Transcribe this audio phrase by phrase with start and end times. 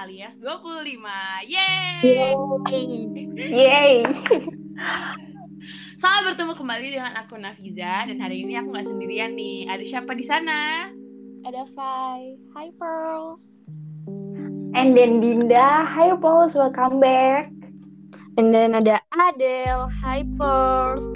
[0.00, 0.96] alias 25
[1.44, 2.32] Yeay!
[3.36, 3.94] Yeay.
[6.00, 10.16] Selamat bertemu kembali dengan aku Nafiza Dan hari ini aku gak sendirian nih Ada siapa
[10.16, 10.88] di sana?
[11.44, 12.40] Ada Fai.
[12.56, 13.44] Hi Pearls.
[14.76, 17.48] And then Dinda, hi Pauls, welcome back.
[18.36, 19.88] And then ada Adele.
[20.04, 21.08] Hi Pearls.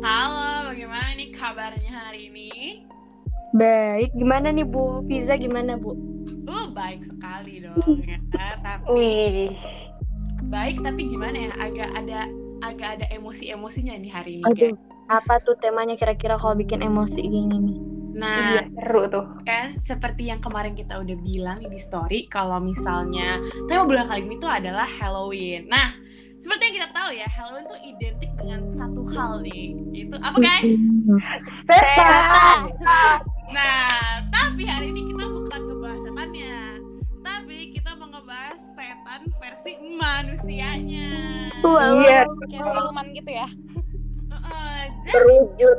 [0.00, 2.52] Halo, bagaimana nih kabarnya hari ini?
[3.52, 5.04] Baik, gimana nih Bu?
[5.04, 6.15] Fiza gimana Bu?
[6.46, 8.18] Uh, baik sekali dong ya
[8.62, 9.50] Tapi Wih,
[10.46, 12.20] baik tapi gimana ya Agak ada
[12.62, 14.80] agak ada emosi-emosinya nih hari ini Aduh, guys.
[15.10, 17.78] apa tuh temanya kira-kira kalau bikin emosi gini nih?
[18.16, 19.28] Nah, iya seru tuh.
[19.44, 24.40] kan seperti yang kemarin kita udah bilang di story kalau misalnya tema bulan kali ini
[24.40, 25.68] tuh adalah Halloween.
[25.68, 25.92] Nah,
[26.40, 29.76] seperti yang kita tahu ya, Halloween tuh identik dengan satu hal nih.
[29.92, 30.72] Itu apa guys?
[31.68, 32.72] Setan.
[33.52, 35.35] Nah, tapi hari ini kita
[39.36, 41.08] versi manusianya.
[41.58, 42.00] Wow.
[42.00, 43.48] Iya, Kayak siluman gitu ya?
[44.26, 45.78] Heeh, jadi terwujud.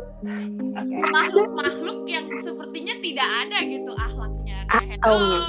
[0.74, 0.96] Oke.
[1.08, 4.58] makhluk-makhluk yang sepertinya tidak ada gitu akhlaknya.
[4.68, 5.18] Kayak Ah, oh.
[5.18, 5.40] hello.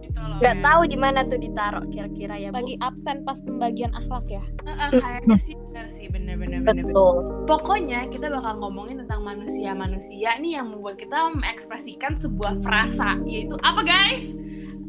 [0.00, 0.62] Gitu loh, Gak kan.
[0.62, 2.56] tahu di mana tuh ditaruh kira-kira ya Bu?
[2.58, 4.42] lagi absen pas pembagian akhlak ya.
[4.62, 6.84] Heeh, kayaknya sih benar sih bener-bener bener.
[6.86, 7.14] Betul.
[7.44, 13.82] Pokoknya kita bakal ngomongin tentang manusia-manusia nih yang membuat kita mengekspresikan sebuah frasa yaitu apa
[13.82, 14.36] guys?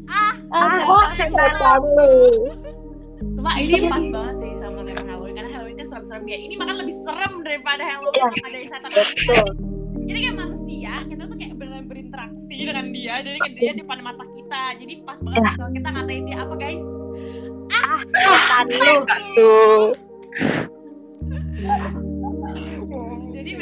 [0.08, 1.34] Ah, Oh, setan.
[1.34, 2.12] setan lu.
[3.34, 6.38] Cuma ini pas banget sih sama tema Halloween karena Halloween kan serem-serem ya.
[6.38, 8.26] Ini makan lebih serem daripada Halloween Iya.
[8.26, 8.90] yang ada di setan.
[8.90, 9.46] Betul.
[10.06, 13.14] Jadi kayak manusia kita tuh kayak beneran berinteraksi dengan dia.
[13.20, 14.62] Jadi kayak dia di depan mata kita.
[14.78, 15.50] Jadi pas banget Iya.
[15.56, 16.86] kalau kita ngatain dia apa guys?
[18.14, 18.94] Setan lu.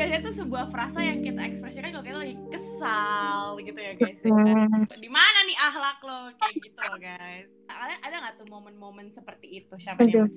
[0.04, 4.20] Biasanya tuh sebuah frasa yang kita ekspresikan kalau kita lagi kesal gitu ya guys.
[4.20, 4.28] ya.
[4.28, 4.84] Hmm.
[5.00, 9.64] di mana nih akhlak lo kayak gitu loh guys kalian ada nggak tuh momen-momen seperti
[9.64, 10.28] itu siapa nih Aduh.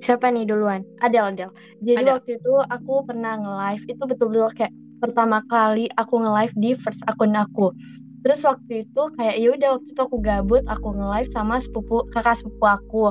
[0.00, 0.88] Siapa nih duluan?
[0.98, 1.52] Adel, Adel.
[1.78, 2.16] Jadi Adele.
[2.16, 7.36] waktu itu aku pernah nge-live itu betul-betul kayak pertama kali aku nge-live di first akun
[7.36, 7.76] aku.
[8.24, 12.34] Terus waktu itu kayak ya udah waktu itu aku gabut, aku nge-live sama sepupu kakak
[12.34, 13.04] sepupu aku.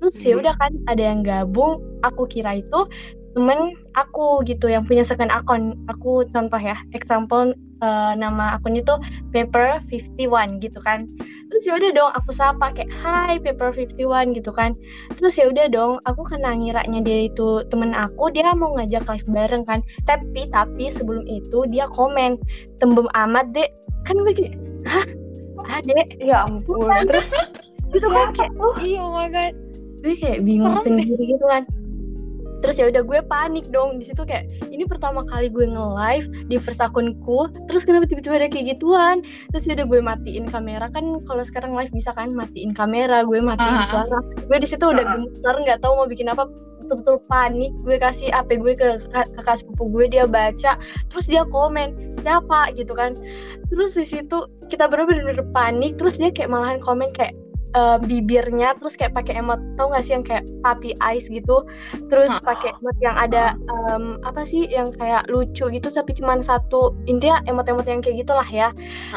[0.00, 0.40] Terus ya Hmm.
[0.40, 2.80] udah kan ada yang gabung, aku kira itu
[3.32, 5.76] temen aku gitu yang punya second akun.
[5.88, 9.00] Aku contoh ya, example eh, nama akunnya tuh
[9.32, 11.08] paper 51 gitu kan.
[11.52, 14.72] Terus ya udah dong aku sapa kayak hai paper 51 gitu kan
[15.20, 19.28] terus ya udah dong aku kena ngiranya dia itu temen aku dia mau ngajak live
[19.28, 22.40] bareng kan tapi tapi sebelum itu dia komen
[22.80, 23.68] tembem amat dek
[24.08, 24.56] kan gue kayak
[24.88, 25.04] hah
[25.68, 26.88] ah dek Ya ampun.
[27.06, 27.28] Terus
[27.92, 29.52] gitu kan kayak oh Iya, oh my god.
[30.02, 30.82] gue kayak bingung deh.
[30.82, 31.62] sendiri gitu kan
[32.62, 33.98] terus ya udah gue panik dong.
[33.98, 38.46] Di situ kayak ini pertama kali gue nge-live di first akunku terus kenapa tiba-tiba ada
[38.46, 39.20] kayak gituan?
[39.50, 40.86] Terus ya udah gue matiin kamera.
[40.88, 43.86] Kan kalau sekarang live bisa kan matiin kamera gue matiin Ah.
[43.86, 44.18] suara.
[44.46, 45.12] Gue di situ udah Ah.
[45.12, 46.46] gemetar nggak tahu mau bikin apa
[46.80, 47.74] betul-betul panik.
[47.82, 52.70] Gue kasih HP gue ke kak- kakak sepupu gue dia baca terus dia komen siapa?
[52.72, 53.18] Gitu kan.
[53.68, 57.32] Terus di situ kita bener-bener panik terus dia kayak malahan komen kayak
[57.72, 61.64] eh, bibirnya terus kayak pakai emot tau gak sih yang kayak puppy eyes gitu?
[62.12, 66.94] Terus pakai emot yang ada em, apa sih yang kayak lucu gitu tapi cuman satu
[67.10, 68.70] intinya emot-emot yang kayak gitulah ya.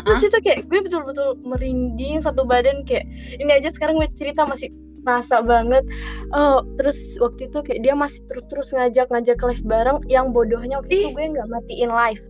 [0.04, 3.06] Terus itu kayak gue betul-betul merinding satu badan kayak
[3.38, 4.72] ini aja sekarang gue cerita masih
[5.06, 5.86] rasa banget.
[6.34, 11.10] Oh terus waktu itu kayak dia masih terus-terus ngajak-ngajak live bareng yang bodohnya waktu itu
[11.10, 11.14] Ih.
[11.14, 12.24] gue nggak matiin live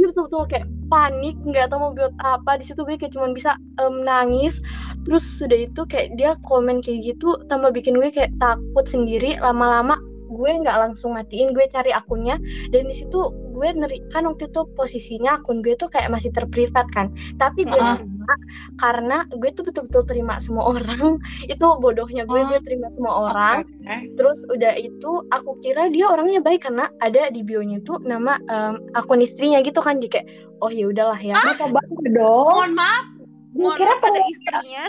[0.00, 0.44] gue betul-betul.
[0.48, 2.58] Kayak panik nggak tahu mau buat apa.
[2.58, 4.62] Di situ gue kayak cuman bisa em, nangis.
[5.04, 9.36] Terus sudah itu kayak dia komen kayak gitu tambah bikin gue kayak takut sendiri.
[9.38, 9.98] Lama-lama
[10.28, 12.38] gue nggak langsung matiin gue cari akunnya.
[12.70, 16.86] Dan di situ gue neri kan waktu itu posisinya akun gue tuh kayak masih terprivat
[16.88, 17.98] kan tapi gue Ah.
[17.98, 18.34] terima
[18.76, 22.46] karena gue tuh betul-betul terima semua orang itu bodohnya gue Oh.
[22.46, 24.14] gue terima semua orang Oke.
[24.14, 28.74] terus udah itu aku kira dia orangnya baik karena ada di bionya tuh nama em,
[28.92, 30.26] akun istrinya gitu kan jadi kayak
[30.56, 32.46] oh ya udahlah ya Kenapa banget dong?
[32.48, 33.04] mohon maaf
[33.50, 34.84] Gue Mohon kira maaf ada pada istrinya.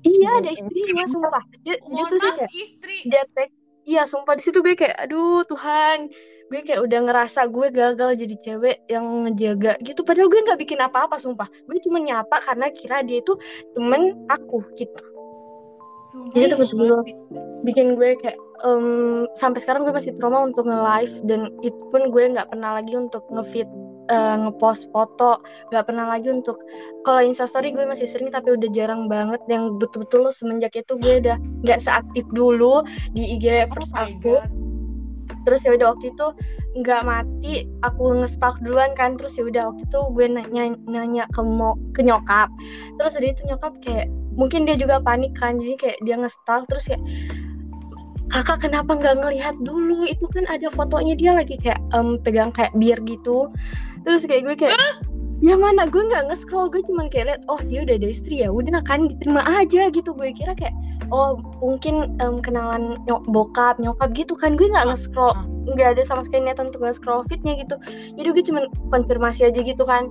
[0.00, 3.48] iya ada istrinya sumpah dia, dia mohon tuh sih maaf kayak istri dia tag
[3.82, 6.08] iya sumpah di situ gue kayak aduh Tuhan
[6.50, 10.02] gue kayak udah ngerasa gue gagal jadi cewek yang ngejaga gitu.
[10.02, 11.46] Padahal gue nggak bikin apa-apa sumpah.
[11.70, 13.38] Gue cuma nyapa karena kira dia itu
[13.78, 15.02] temen aku gitu.
[16.10, 17.00] Sumpah, Jadi betul-betul
[17.62, 22.24] bikin gue kayak em, sampai sekarang gue masih trauma untuk nge-live dan itu pun gue
[22.34, 23.68] nggak pernah lagi untuk nge-feed
[24.10, 25.38] eh, nge-post foto.
[25.70, 26.58] Nggak pernah lagi untuk
[27.06, 29.38] kalau instastory gue masih sering tapi udah jarang banget.
[29.46, 32.82] Yang betul-betul semenjak itu gue udah nggak seaktif dulu
[33.14, 34.42] di IG Oh first my aku.
[34.42, 34.59] God.
[35.44, 36.26] Terus ya udah waktu itu
[36.78, 39.18] nggak mati aku nge-stalk duluan kan.
[39.18, 42.48] Terus ya udah waktu itu gue nanya nanya ke mo ke nyokap.
[43.00, 44.06] Terus udah itu nyokap kayak
[44.38, 45.58] mungkin dia juga panik kan.
[45.58, 47.02] Jadi kayak dia nge-stalk terus kayak
[48.30, 50.06] kakak kenapa nggak ngelihat dulu?
[50.06, 51.18] Itu kan ada fotonya.
[51.18, 53.50] Dia lagi kayak em, pegang kayak bir gitu.
[54.06, 54.78] Terus kayak gue kayak
[55.42, 55.90] ya mana?
[55.90, 59.10] Gue nggak nge-scroll gue cuman kayak liat oh dia udah ada istri ya udah kan
[59.10, 60.14] diterima aja gitu.
[60.14, 60.72] Gue kira kayak
[61.10, 64.54] oh mungkin em, kenalan nyok bokap nyokap gitu kan.
[64.54, 65.34] Gue nggak nge-scroll
[65.70, 67.76] nggak ada sama sekali niatan untuk nge-scroll fitnya gitu.
[68.16, 70.08] Jadi gue cuman konfirmasi aja gitu kan.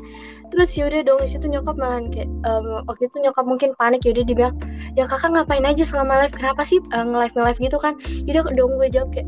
[0.54, 4.24] Terus yaudah dong di situ nyokap malah kayak em, waktu itu nyokap mungkin panik yaudah
[4.24, 4.56] dia bilang
[4.94, 6.36] ya kakak ngapain aja selama live?
[6.36, 7.60] Kenapa sih uh, nge-live nge-live?
[7.60, 7.94] Gitu kan.
[8.28, 9.28] Yaudah dong gue jawab kayak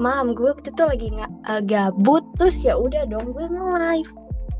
[0.00, 2.24] mam gue waktu itu lagi nggak uh, gabut.
[2.40, 4.10] Terus ya udah dong gue nge-live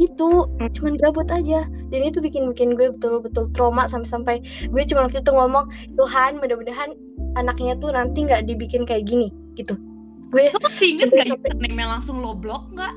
[0.00, 0.28] itu
[0.72, 5.30] cuman gabut aja dan itu bikin bikin gue betul-betul trauma sampai-sampai gue cuma waktu itu
[5.30, 6.96] ngomong Tuhan mudah-mudahan
[7.36, 9.76] anaknya tuh nanti nggak dibikin kayak gini gitu
[10.30, 12.94] gue Lo masih inget gak sampai- username langsung lo blok nggak?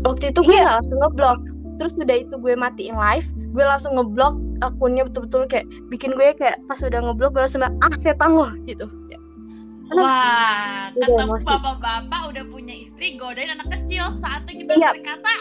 [0.00, 1.38] waktu itu gue nggak langsung ngeblok
[1.76, 6.60] terus udah itu gue matiin live gue langsung ngeblok akunnya betul-betul kayak bikin gue kayak
[6.64, 9.18] pas udah ngeblok gue langsung ah setan lo gitu Ya.
[9.90, 14.14] Karena- Wah, Udah ketemu bapak-bapak udah punya istri, godain anak kecil.
[14.14, 14.90] Saatnya kita Iya.
[14.94, 15.32] berkata,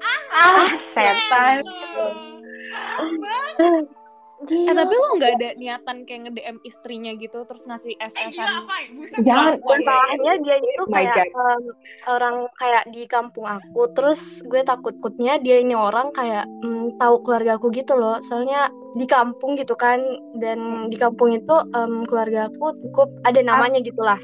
[0.00, 1.62] Ah, setan.
[1.64, 3.84] Serem banget.
[4.40, 8.84] Eh tapi lo nggak ada niatan kayak nge-DM istrinya gitu terus ngasih Eh gila, SS-an.
[8.96, 11.64] Buset, Jangan, masalahnya dia itu my kayak em,
[12.08, 17.20] orang kayak di kampung aku terus gue takut takutnya dia ini orang kayak mm, tahu
[17.20, 20.00] keluarga aku gitu loh soalnya di kampung gitu kan.
[20.38, 24.18] Dan di kampung itu em, keluarga aku cukup ada namanya gitulah.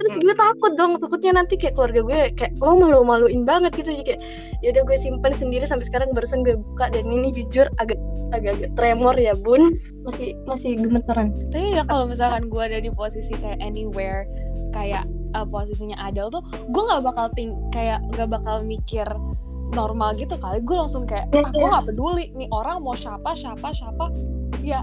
[0.00, 3.90] Terus gue takut dong takutnya nanti kayak keluarga gue kayak lo malu maluin banget gitu.
[3.92, 4.22] Jadi kayak
[4.64, 7.98] yaudah gue simpen sendiri sampai sekarang barusan gue buka dan ini jujur agak
[8.30, 9.74] agak-agak tremor ya bun.
[10.04, 14.24] Masih masih gemeteran tapi ya kalau misalkan gue ada di posisi kayak anywhere
[14.72, 19.06] kayak uh, posisinya Adele tuh gue nggak bakal ting kayak nggak bakal mikir
[19.70, 21.70] normal gitu kali gue langsung kayak Iya, ah gue iya.
[21.70, 24.04] nggak peduli nih orang mau siapa siapa siapa
[24.60, 24.82] ya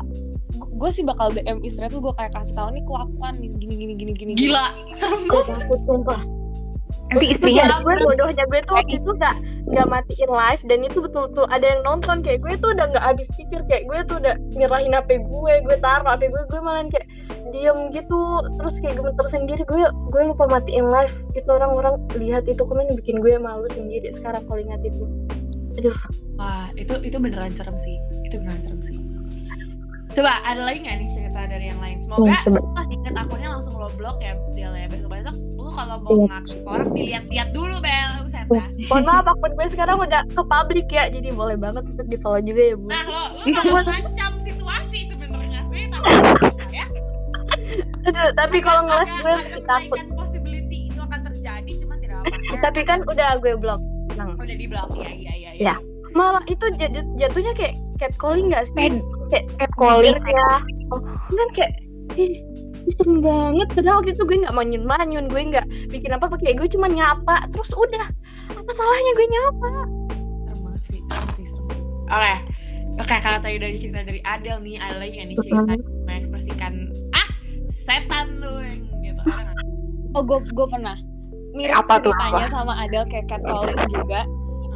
[0.57, 3.93] gue sih bakal DM istrinya tuh gue kayak kasih tahu nih kelakuan nih gini gini
[3.95, 5.61] gini gini Gila, serem gue banget.
[5.61, 6.21] takut sumpah
[7.07, 9.36] Nanti itu istrinya ya gue bodohnya gue tuh waktu itu gak
[9.68, 13.27] nggak matiin live dan itu betul-betul ada yang nonton kayak gue tuh udah nggak habis
[13.36, 17.07] pikir kayak gue tuh udah nyerahin HP gue gue taruh HP gue gue malah kayak
[17.51, 18.19] diem gitu
[18.59, 23.19] terus kayak gemeter sendiri gue gue lupa matiin live itu orang-orang lihat itu komen bikin
[23.19, 25.04] gue malu sendiri sekarang kalau ingat itu
[25.80, 26.00] aduh
[26.38, 27.98] Wah, itu itu beneran serem sih.
[28.21, 28.98] Itu beneran serem sih.
[30.13, 31.98] Coba ada lagi nggak nih cerita dari yang lain?
[31.98, 34.86] Semoga Hmm, masih inget akunnya langsung lo blok ya, Del ya.
[34.86, 35.46] Besok-besok lu
[35.77, 36.25] kalau mau Iya.
[36.27, 38.12] ngaku ke orang dilihat-lihat dulu, Bel.
[38.47, 38.63] Dah.
[38.88, 42.39] mohon maaf akun gue sekarang udah ke publik ya jadi boleh banget untuk di follow
[42.39, 46.07] juga ya bu Nah, lo lu malah ngancam situasi sebenarnya sih, tapi
[46.74, 46.85] ya.
[48.06, 52.56] aduh tapi kalau ngeles gue agak masih takut possibility itu akan terjadi, cuman tidak apa-apa.
[52.63, 55.75] tapi kan udah gue blok tenang udah di blok ya, iya iya Ya.
[56.13, 59.01] malah itu jatuh, jatuhnya kayak catcalling gak sih?
[59.27, 59.45] Kayak
[59.75, 60.15] calling.
[60.15, 60.50] ya.
[60.88, 61.71] Oh, kan kayak
[62.95, 63.67] serem banget.
[63.75, 67.47] Padahal waktu itu gue nggak manyun-manyun, gue nggak bikin apa pakai gue cuma nyapa.
[67.51, 68.07] Terus udah,
[68.53, 69.71] apa salahnya gue nyapa?
[70.47, 72.33] serem banget sih serem sih serem sih oke
[73.03, 75.73] oke kalau tadi udah cerita dari Adel nih ada lagi nggak nih cerita
[76.07, 76.73] mengekspresikan
[77.11, 77.29] ah
[77.67, 79.21] setan lu yang gitu
[80.15, 80.97] oh gue gue pernah
[81.56, 82.53] mirip Apa tuh, ceritanya apa?
[82.53, 84.21] sama Adele kayak catcalling juga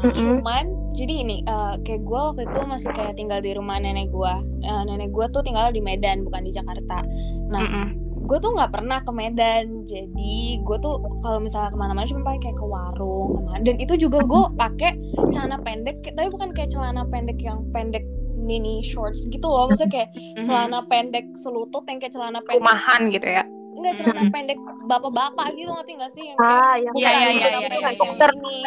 [0.04, 0.14] Hmm.
[0.40, 4.34] cuman jadi ini eh, kayak gue waktu itu masih kayak tinggal di rumah nenek gue
[4.62, 7.02] Eh, nenek gue tuh tinggal di Medan bukan di Jakarta
[7.48, 7.88] nah Mm-mm.
[8.24, 12.42] gue tuh nggak pernah ke Medan jadi gue tuh kalau misalnya ke mana-mana cuma pakai
[12.44, 14.92] kayak ke warung ke mana dan itu juga gue pakai
[15.30, 18.06] celana pendek tapi bukan kayak celana pendek yang pendek
[18.36, 20.42] mini shorts gitu loh maksudnya kayak Mhm.
[20.42, 23.44] celana pendek selutut yang kayak celana pendek Rumahan gitu ya.
[23.72, 24.32] enggak celana Mhm.
[24.32, 27.38] pendek bapak-bapak gitu ngerti gak sih yang kayak Ah, yang Iya, iya, kayak iya, yang
[27.62, 28.30] iya, kayak iya, dokter.
[28.34, 28.58] ini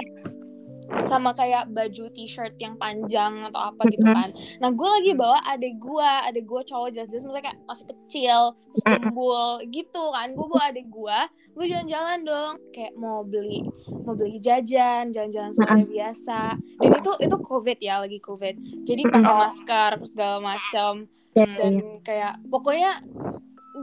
[1.05, 4.31] sama kayak baju t-shirt yang panjang atau apa gitu kan.
[4.61, 8.41] Nah gue lagi bawa adek gue, adek gue cowok jelas-jelas maksudnya kayak masih kecil,
[8.85, 10.29] gembul gitu kan.
[10.37, 11.19] Gue bawa adek gue,
[11.57, 13.65] gue jalan-jalan dong, kayak mau beli
[14.05, 16.41] mau beli jajan, jalan-jalan seperti biasa.
[16.81, 21.99] Dan itu itu covid ya lagi covid, jadi pakai masker segala macam Iya, dan iya.
[22.07, 22.93] kayak pokoknya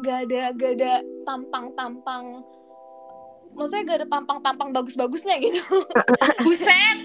[0.08, 0.93] gak ada gak ada
[1.27, 2.39] tampang-tampang
[3.51, 5.63] maksudnya gak ada tampang-tampang bagus-bagusnya gitu
[6.46, 6.98] buset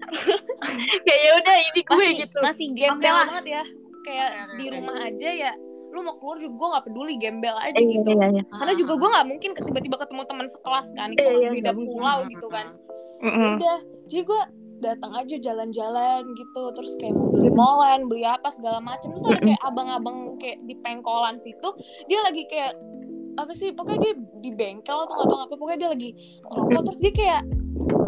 [1.04, 2.38] kayak ya udah ini gue masih gitu.
[2.40, 3.26] masih gembel Oke lah.
[3.28, 3.62] banget ya
[4.00, 5.52] kayak oke, di rumah aja ya
[5.90, 8.42] lu mau keluar juga gue nggak peduli gembel aja Eh, gitu iya, iya.
[8.48, 11.92] karena juga gue nggak mungkin tiba-tiba ketemu teman sekelas kan Iya, kalau iya, beda mungkin.
[11.92, 12.66] pulau gitu kan
[13.20, 13.52] Mm-mm.
[13.58, 14.42] udah jadi gue
[14.80, 19.36] datang aja jalan-jalan gitu terus kayak mau beli molen beli apa segala macam terus ada
[19.44, 21.68] kayak abang-abang kayak di pengkolan situ
[22.06, 22.72] dia lagi kayak
[23.38, 26.10] apa sih pokoknya dia di bengkel atau nggak tahu apa pokoknya dia lagi
[26.46, 27.42] ngerokok terus dia kayak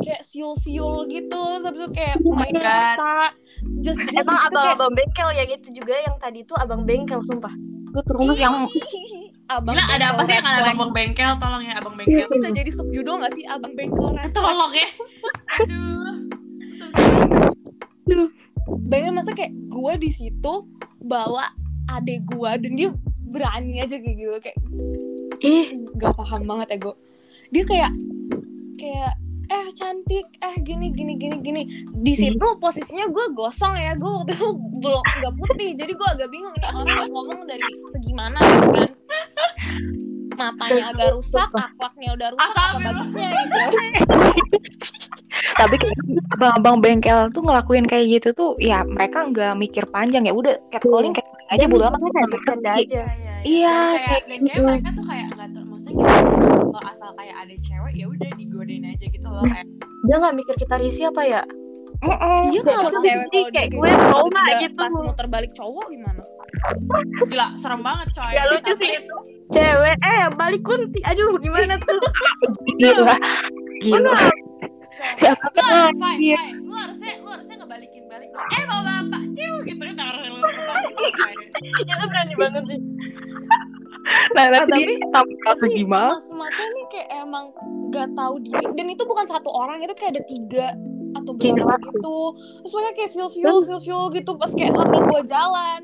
[0.02, 2.66] kayak siul-siul gitu itu kayak Oh my main God.
[2.66, 3.16] mata
[3.80, 7.20] just just Emang situ kayak abang-abang bengkel ya gitu juga yang tadi tuh abang bengkel
[7.26, 7.54] sumpah.
[7.92, 8.66] Gue Terus yang
[9.52, 11.30] abang Gila ada apa sih yang ada abang bengkel?
[11.36, 12.24] Tolong ya abang bengkel.
[12.28, 14.88] Bisa jadi subjudul nggak sih abang bengkel tolong ya.
[15.62, 16.18] Aduh.
[18.88, 20.54] Bayangin masa kayak gue di situ
[21.02, 21.52] bawa
[21.90, 22.88] adek gue dan dia
[23.32, 24.58] berani aja kayak gitu kayak
[25.42, 25.66] Ih,
[25.98, 26.94] nggak paham banget ya gue
[27.52, 27.92] dia kayak
[28.80, 29.12] kayak
[29.52, 30.26] eh cantik.
[30.40, 31.62] Eh gini gini gini gini.
[31.92, 33.92] Di situ posisinya gue gosong ya.
[34.00, 35.70] Gue waktu itu belum nggak putih.
[35.76, 38.90] Jadi gue agak bingung ini orang ngomong dari segi mana gitu kan?
[40.32, 43.58] Matanya agak rusak akhlaknya udah rusak apa bagusnya gitu.
[45.52, 45.96] Tapi kayak
[46.32, 50.24] abang-abang bengkel tuh ngelakuin kayak gitu tuh ya mereka nggak mikir panjang.
[50.24, 53.02] Ya udah catcalling catcalling aja bodo amat kan bercanda aja.
[53.42, 54.46] Iya, dan kayak, kayak dan gitu.
[54.46, 58.30] kayak mereka tuh kayak nggak ter- maksudnya gitu kalau asal kayak ada cewek ya udah
[58.38, 59.66] digodain aja gitu loh kayak
[60.02, 61.42] Dia nggak mikir kita risih apa ya?
[62.02, 64.74] iya kalau cewek kalau kayak gue gitu, trauma gitu.
[64.78, 66.22] pas muter balik cowok gimana
[67.26, 69.16] gila serem banget coy Ya, lucu sih itu.
[69.52, 71.00] Cewek, eh balik kunti.
[71.04, 72.00] Aduh, gimana tuh?
[72.80, 73.14] gila
[73.84, 74.14] gila
[75.18, 76.58] siapa Lu fine, fine.
[76.62, 78.30] Lu harusnya lu harusnya ngebalikin balik.
[78.32, 80.16] Eh bapak bapak ciu gitu kan denger
[81.74, 82.80] Itu berani banget sih.
[84.34, 86.18] nah Ah, nanti tapi- tampil atau tapi gimana?
[86.18, 87.44] mas-masnya ini kayak emang
[87.88, 88.64] gak tahu diri.
[88.74, 90.66] Dan itu bukan satu orang itu kayak ada tiga
[91.12, 92.18] atau berapa gitu.
[92.64, 94.30] Terus mereka kayak siul-siul siul-siul gitu.
[94.34, 95.80] Pas kayak sambil gua jalan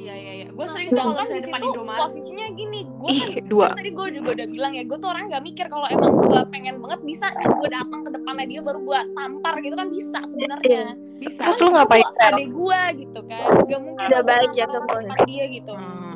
[0.00, 0.46] Iya iya iya.
[0.50, 2.00] Gue Nah, sering tuh kalau di depan situ Indomaret.
[2.00, 5.22] posisinya gini gue kan dua kan tadi gue juga udah bilang ya gue tuh orang
[5.28, 9.00] gak mikir kalau emang gue pengen banget bisa gue datang ke depannya dia baru gue
[9.10, 10.82] tampar gitu kan bisa sebenarnya
[11.14, 11.40] Bisa.
[11.42, 15.14] Terus lu ngapain, adek gue gitu kan gak mungkin Udah baik ya contohnya.
[15.22, 16.08] dia gitu Hmm.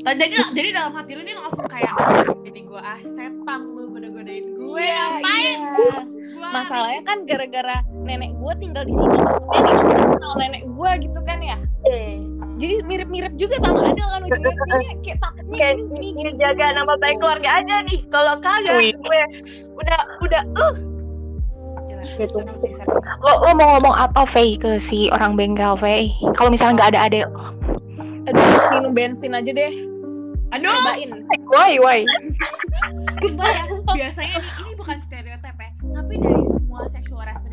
[0.00, 1.92] Nah, jadi jadi dalam hati lu nih langsung kayak
[2.40, 5.92] jadi gue ah setan lu goda-godain gue Iya, ngapain iya.
[6.30, 10.90] Gua- masalahnya kan gara-gara nenek gue tinggal di sini takutnya nih orang kenal nenek gue
[11.02, 12.14] gitu kan ya Eh,
[12.58, 14.52] jadi mirip-mirip juga sama Adel kan ujungnya.
[15.06, 18.00] Kayak takutnya kayak gini gini ini gini jaga gini, nama baik keluarga aja nih.
[18.10, 18.92] Kalau kagak Wih.
[18.98, 19.20] gue
[19.78, 20.76] udah udah uh.
[21.98, 22.38] Gitu.
[23.26, 27.00] lo lo mau ngomong apa Faye ke si orang bengkel Faye kalau misalnya nggak ada
[27.10, 27.26] adek
[28.28, 29.72] aduh minum bensin aja deh.
[30.48, 31.10] Aduh, cobain.
[31.48, 32.00] Why why
[33.24, 37.47] Sumpah ya, biasanya nih, ini bukan stereotip ya, tapi dari semua sexual harassment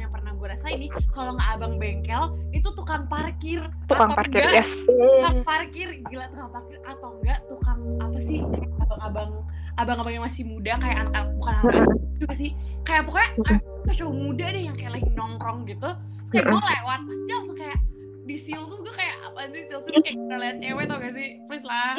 [0.56, 2.24] rasain nih, kalau nggak abang bengkel,
[2.56, 3.60] itu tukang parkir,
[3.92, 4.72] tukang atau parkir enggak, yes.
[4.88, 8.40] Tukang parkir, gila tukang parkir, atau enggak tukang apa sih,
[8.80, 9.32] abang-abang,
[9.76, 11.84] abang-abang yang masih muda kayak anak, bukan anak
[12.16, 12.50] juga sih,
[12.88, 17.00] kayak pokoknya anak cowok muda deh yang kayak lagi nongkrong gitu, terus kayak gue lewat,
[17.04, 17.80] pasti dia langsung kayak
[18.26, 21.14] di seal terus gue kayak apa sih seal terus kayak udah liat cewek tau gak
[21.14, 21.94] sih, please lah,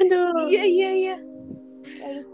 [0.00, 0.32] aduh.
[0.48, 1.16] iya iya iya.
[2.06, 2.26] Aduh.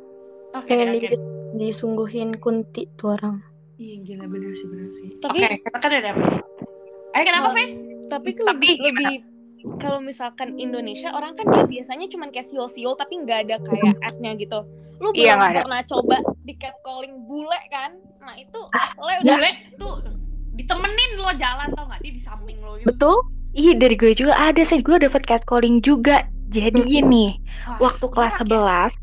[0.52, 3.40] Oke Pengen oke, di- disungguhin kunti tuh orang.
[3.82, 6.24] Iya gila bener sih bener sih, Tapi- kita kan ada apa
[7.12, 7.74] eh kenapa Um, Faith?
[8.06, 9.12] tapi kan Tapi lebih lebih
[9.78, 14.34] kalau misalkan Indonesia orang kan dia biasanya cuman kayak siul-siul tapi nggak ada kayak ad-nya
[14.34, 14.58] gitu.
[14.98, 17.94] Lu Iya, belum pernah coba di catcalling bule kan?
[18.18, 18.58] Nah itu
[18.98, 19.34] le udah.
[19.34, 19.94] bule tuh
[20.52, 22.90] ditemenin lo jalan tau gak dia di samping lo gitu.
[22.90, 23.16] Betul.
[23.52, 26.26] Iya dari gue juga ada sih gue dapet catcalling juga.
[26.48, 27.38] Jadi gini
[27.70, 28.90] Wah, waktu kelas parah ya.
[28.90, 29.01] 11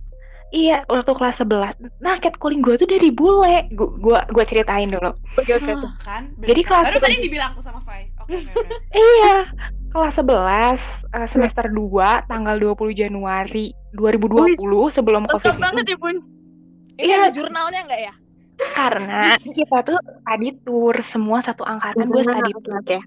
[0.49, 1.77] Iya, waktu kelas 11.
[2.01, 3.69] Nah, catcalling gue tuh dari bule.
[3.69, 5.13] Gue gua, gua ceritain dulu.
[5.37, 5.73] Oke oke.
[5.77, 8.33] Hah, kan Jadi kelas baru tadi dibilang tuh sama Fai oke
[9.13, 9.35] Iya,
[9.89, 10.25] kelas 11
[11.13, 14.57] eh, semester 2 tanggal 20 Januari 2020
[14.89, 15.61] sebelum Covid itu.
[15.61, 16.17] banget ya bun.
[16.97, 17.15] ini Iya.
[17.15, 18.13] ada jurnalnya nggak ya
[18.73, 19.21] Karena
[19.57, 22.97] kita tuh tadi tour semua satu angkatan gue study tour Oke.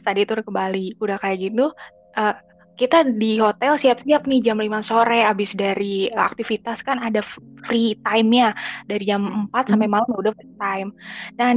[0.00, 0.94] study tour ke Bali.
[0.98, 1.66] Udah kayak gitu
[2.14, 2.34] eh,
[2.74, 7.22] kita di hotel siap-siap nih jam 5 sore abis dari aktivitas kan ada
[7.66, 8.50] free time-nya
[8.90, 10.90] dari jam 4 sampai malam udah free time.
[11.38, 11.54] Nah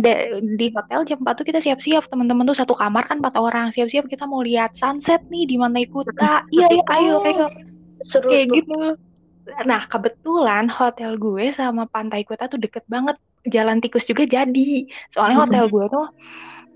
[0.57, 4.05] di hotel jam 4 tuh kita siap-siap teman-teman tuh satu kamar kan empat orang siap-siap
[4.05, 6.45] kita mau lihat sunset nih di Pantai Kuta.
[6.53, 7.47] Iya iya ayo ayo
[8.01, 8.55] Seru kayak tuh.
[8.61, 8.79] gitu.
[9.63, 13.15] Nah, kebetulan hotel gue sama Pantai Kuta tuh deket banget.
[13.47, 14.85] Jalan tikus juga jadi.
[15.15, 16.05] Soalnya hotel gue tuh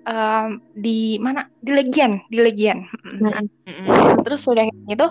[0.05, 1.45] em, di mana?
[1.61, 2.89] Di Legian, di Legian.
[3.05, 3.45] Mm-mm.
[3.67, 4.21] Mm-mm.
[4.25, 5.07] Terus udah gitu,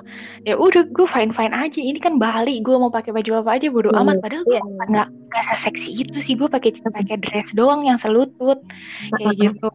[0.46, 1.80] ya udah gue fine fine aja.
[1.80, 4.22] Ini kan Bali, gue mau pakai baju apa aja bodo Hmm, amat.
[4.22, 4.62] Padahal gue iya.
[4.90, 6.34] nggak nggak seseksi itu sih.
[6.34, 8.58] Gue pakai pakai dress doang yang selutut
[9.18, 9.70] kayak gitu.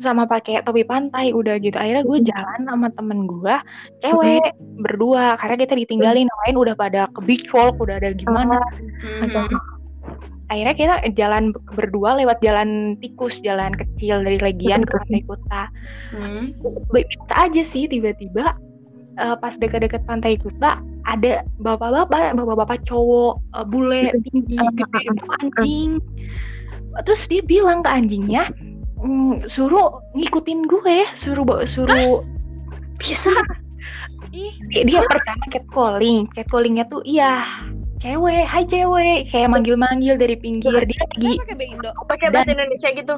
[0.00, 1.76] Sama pakai topi pantai udah gitu.
[1.76, 3.54] Akhirnya gue jalan sama temen gue,
[4.00, 5.36] cewek berdua.
[5.36, 8.58] Karena kita ditinggalin lain udah pada ke beach walk, udah ada gimana.
[9.04, 9.79] Mhm.
[10.50, 15.62] Akhirnya kita jalan berdua lewat jalan tikus, jalan kecil dari Legian ke Pantai Kuta.
[16.10, 16.50] Hmm.
[16.90, 18.58] Baik-baik aja sih tiba-tiba
[19.14, 25.02] eh, pas dekat-dekat pantai Kuta ada bapak-bapak, bapak-bapak cowok eh, bule tinggi gede
[25.38, 25.90] anjing.
[27.06, 28.50] Terus dia bilang ke anjingnya,
[28.98, 32.26] "Mm, suruh ngikutin gue, suruh suruh
[32.98, 33.30] Bisa.
[34.30, 37.46] ih dia, dia pertama catcalling, catcallingnya tuh iya
[38.00, 40.72] cewek, hai cewek, kayak manggil-manggil dari pinggir.
[40.72, 41.90] Dia lagi pakai bahasa Indo?
[42.08, 43.14] Pakai bahasa Indonesia gitu.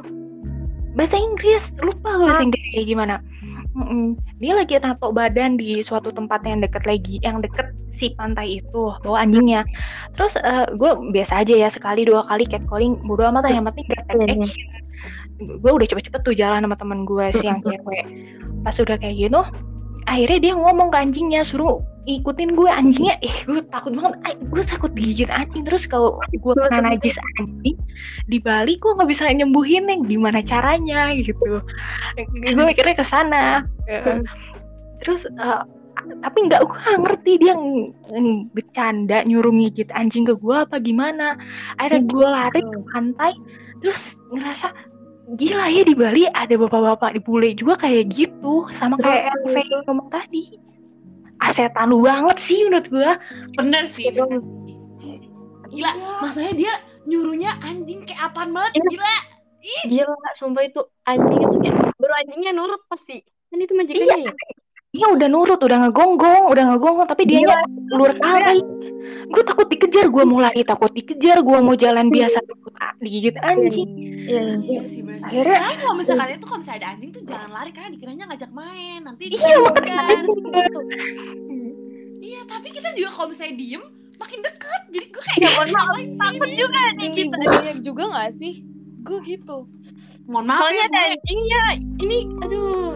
[0.93, 1.65] bahasa Inggris.
[1.81, 3.17] Lupa gue bahasa Inggris kayak gimana.
[3.73, 4.21] Mm-mm.
[4.37, 8.93] dia lagi nato badan di suatu tempat yang deket lagi yang deket si pantai itu.
[9.01, 9.65] Bawa anjingnya.
[10.13, 13.01] Terus eh, gue biasa aja ya sekali dua kali catcalling.
[13.09, 14.45] Bodo amat lah yang penting gak take Iya, iya.
[14.45, 14.69] action.
[15.65, 18.05] Gue udah cepet-cepet tuh jalan sama temen gue sih yang cewek.
[18.61, 19.41] Pas udah kayak gitu
[20.07, 23.15] akhirnya dia ngomong ke anjingnya suruh ikutin gue anjingnya.
[23.23, 24.19] Eh gue takut banget.
[24.27, 25.63] Ay, gue takut digigit anjing.
[25.63, 27.79] Terus kalau gue kena najis anjing
[28.27, 31.63] di Bali gue nggak bisa nyembuhin nih gimana caranya gitu.
[32.19, 33.63] Gue mikirnya ke sana.
[35.03, 35.63] Terus eh,
[36.03, 37.55] tapi nggak gue ngerti dia
[38.51, 41.39] bercanda nyuruh ngigit anjing ke gue apa gimana.
[41.79, 43.33] Akhirnya gue lari ke pantai
[43.83, 44.71] terus ngerasa
[45.39, 48.67] gila ya di Bali ada bapak-bapak di bule juga kayak gitu.
[48.75, 50.59] Sama kayak yang ngomong tadi
[51.49, 53.11] asetan lu banget sih menurut gue
[53.59, 54.09] Bener sih.
[54.09, 54.23] Iya.
[54.27, 54.41] bener.
[55.73, 56.73] Gila, maksudnya dia
[57.09, 58.85] nyuruhnya anjing kayak apaan banget, Iya.
[58.93, 59.15] gila.
[59.89, 61.73] Gila, sumpah itu anjing itu ya.
[61.97, 63.25] Baru anjingnya nurut pasti.
[63.49, 64.33] Kan itu majikannya ya.
[64.93, 67.57] Dia udah nurut udah ngegonggong udah ngegonggong tapi dia Gila,
[67.91, 68.61] luar lari
[69.25, 73.89] gue takut dikejar gue mau lari takut dikejar gue mau jalan biasa takut digigit anjing
[74.23, 74.55] Iya, iya.
[74.63, 75.19] Iya sih bener.
[75.19, 79.01] Akhirnya- kalau misalkan itu kalau misalnya ada anjing tuh jangan lari karena dikiranya ngajak main.
[79.03, 80.23] Nanti Iya, dia makanya ngejar.
[80.63, 80.81] itu.
[82.23, 83.83] Iya, tapi kita juga kalau misalnya diem
[84.15, 84.83] makin deket.
[84.89, 87.35] Jadi gue kayak Ya, mohon maaf, ngapain sih takut juga nih kita.
[87.35, 88.55] bulenya juga gak sih
[89.03, 89.59] gue gitu
[90.25, 91.63] Mohon maaf Soalnya ya, ada anjingnya.
[91.99, 92.95] Ini aduh.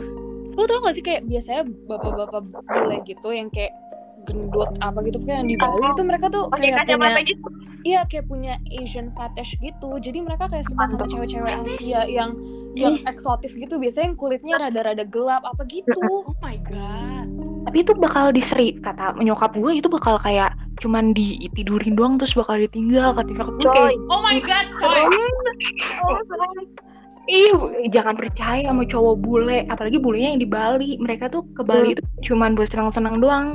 [0.57, 3.77] Lu tau gak sih kayak biasanya bapak-bapak bule gitu yang kayak
[4.27, 7.49] gendut apa gitu kayak yang di Bali itu mereka tuh kayak kacamata punya gitu.
[7.87, 12.35] iya kayak punya Asian fetish gitu jadi mereka kayak suka sama cewek-cewek Asia yang
[12.77, 17.29] yang eksotis gitu biasanya yang kulitnya rada-rada gelap apa gitu Oh my god.
[17.71, 22.59] tapi itu bakal diseri kata nyokap gue itu bakal kayak cuman ditidurin doang terus bakal
[22.59, 23.97] ditinggal kata nyokap gue kayak.
[24.13, 25.03] Oh my god, coy.
[26.05, 26.85] Oh.
[27.27, 27.51] Ih
[27.91, 32.03] jangan percaya sama cowok bule apalagi bulenya yang di Bali mereka tuh ke Bali itu
[32.31, 33.47] cuman buat senang-senang doang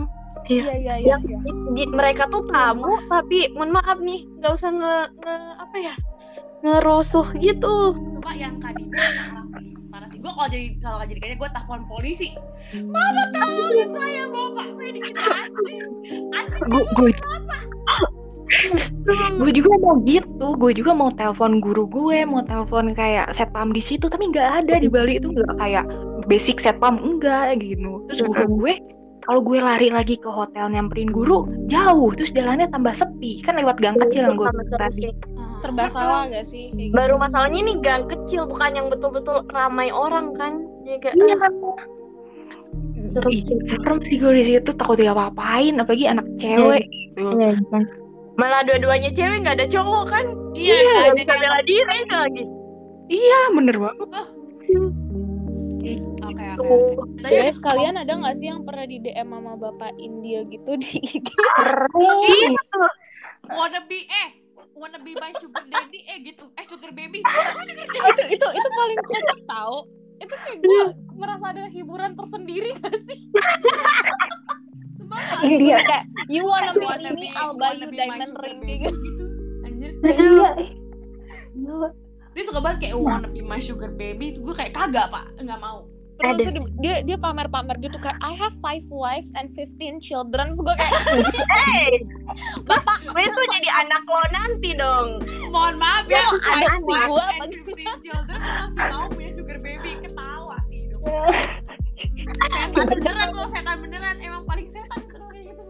[0.49, 1.37] iya iya iya di-
[1.77, 5.95] di- mereka tuh tamu tapi mohon maaf nih nggak usah nge, nge apa ya
[6.61, 9.73] ngerusuh gitu Cuma yang Kadina parah sih.
[9.89, 10.21] Parah sih.
[10.21, 12.29] Gue kalau jadi kalau jadi kayaknya gue telepon polisi.
[12.85, 15.81] Mama tolongin saya, bapak saya dikejar anjing.
[16.37, 17.11] Anjing gue
[19.39, 23.79] gue juga mau gitu gue juga mau telepon guru gue mau telepon kayak setpam di
[23.79, 25.85] situ tapi nggak ada di Bali itu nggak kayak
[26.25, 28.03] basic setpam enggak gitu.
[28.09, 28.59] Terus guru Mm-mm.
[28.61, 28.73] gue
[29.21, 33.41] kalau gue lari lagi ke hotel nyamperin guru jauh terus jalannya tambah sepi.
[33.45, 35.09] Kan lewat gang kecil yang gue tadi.
[35.09, 35.13] sih.
[35.61, 36.73] serba salah gak sih?
[36.73, 36.97] Kayak gitu.
[36.97, 40.65] baru masalahnya ini gang kecil bukan yang betul-betul ramai orang kan?
[40.85, 41.53] Jadi kayak iya ah, kan?
[43.01, 43.57] Serem Ih, sih.
[43.69, 46.85] serem sih gue di situ takut dia apa-apain apalagi anak cewek.
[47.13, 47.83] Gitu iya, kan.
[48.41, 50.25] Malah dua-duanya cewek nggak ada cowok kan
[50.57, 52.43] Iya, nggak kan, bisa jadi bela diri lagi
[53.13, 54.09] iya bener banget
[55.81, 57.25] Oke, oke.
[57.25, 61.25] Guys, kalian ada gak sih yang pernah di DM sama bapak India gitu di IG?
[61.57, 62.53] Sering.
[63.49, 64.29] wanna be eh
[64.77, 67.19] wanna be my sugar daddy eh gitu eh sugar baby
[68.13, 69.89] itu itu itu paling kocak tau.
[70.21, 70.85] Itu kayak gue
[71.17, 73.19] merasa ada hiburan tersendiri gak sih?
[75.11, 75.77] Sumpah, Iya, Gitu, iya.
[75.83, 78.87] kayak you wanna wanna be me, I'll buy wanna you diamond ring gitu.
[78.87, 79.25] gitu
[79.61, 80.49] anjir Iya.
[82.31, 85.83] Dia suka banget kayak wanna be my sugar baby gue kayak kagak pak nggak mau
[86.15, 86.43] Terus Ada.
[86.53, 90.47] tuh dia dia pamer-pamer gitu kayak I have five wives and 15 children.
[90.47, 90.93] Terus gue kayak
[91.49, 91.91] hey
[92.61, 95.07] bapak gue tuh jadi anak lo nanti dong
[95.49, 99.31] mohon maaf ya mau five adopsi wives gua and apa 15 children masih mau punya
[99.33, 101.01] sugar baby ketawa sih hidup
[102.51, 105.61] setan beneran lo setan beneran emang paling setan itu kayak gitu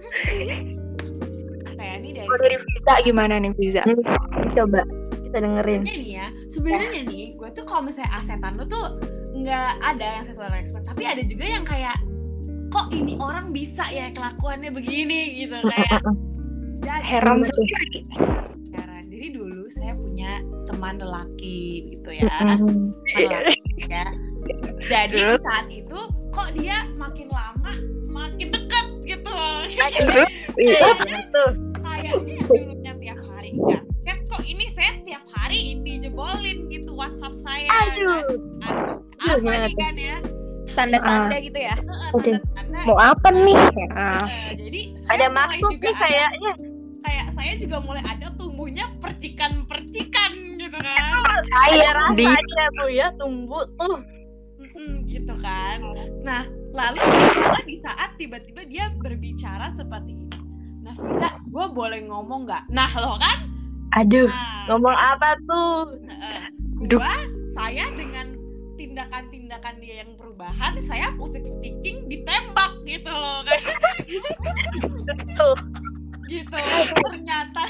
[1.76, 3.82] kayak ini dari Kalau dari Visa gimana nih Visa?
[4.52, 4.82] coba
[5.24, 8.86] kita dengerin sebenarnya nih ya sebenarnya nih gue tuh kalau misalnya asetan lu tuh
[9.32, 11.96] nggak ada yang seksual harassment tapi ada juga yang kayak
[12.68, 16.04] kok ini orang bisa ya kelakuannya begini gitu kayak
[17.02, 17.64] Heran Gimana tuh?
[17.64, 18.00] sendiri.
[18.74, 19.04] heran.
[19.08, 20.32] jadi dulu saya punya
[20.68, 21.60] teman lelaki
[21.96, 22.92] gitu ya Mm-mm.
[22.92, 24.06] teman lelaki ya
[24.90, 25.42] jadi Terus?
[25.46, 26.00] saat itu
[26.32, 27.74] kok dia makin lama
[28.08, 29.36] makin deket gitu
[29.72, 30.32] Terus?
[30.62, 30.94] Iya,
[31.32, 33.82] tuh kayaknya yang dulunya tiap hari enggak.
[34.04, 37.68] Chat kok ini saya tiap hari dijebolin gitu WhatsApp saya?
[37.68, 38.20] Aduh.
[38.62, 40.18] Aduh, Iya, apa gimana nih kan ya?
[40.72, 41.76] Tanda-tanda gitu ya.
[41.78, 42.80] Tanda-tanda.
[42.84, 43.58] mau apa nih?
[43.90, 46.52] Nah, eh, jadi Ada maksud juga nih kayaknya.
[47.02, 51.02] kayak saya juga mulai ada tumbuhnya percikan-percikan gitu kan.
[52.14, 53.98] Di rasanya tuh ya tumbuh tuh.
[54.82, 55.78] Mm-mm, gitu kan.
[56.26, 56.98] Nah lalu
[57.68, 60.38] di saat tiba-tiba dia berbicara seperti ini.
[60.82, 62.64] Nah Fiza gue boleh ngomong nggak?
[62.74, 63.46] Nah lo kan?
[64.00, 66.00] Aduh, nah, ngomong apa tuh?
[66.82, 67.14] gue
[67.52, 68.34] saya dengan
[68.74, 73.78] tindakan-tindakan dia yang perubahan saya positive thinking ditembak gitu loh kayak
[75.38, 75.56] Tuh.
[76.26, 76.58] gitu.
[77.12, 77.64] Ternyata